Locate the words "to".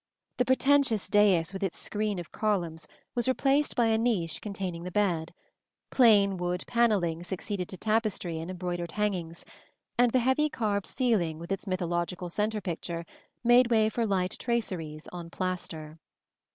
7.69-7.77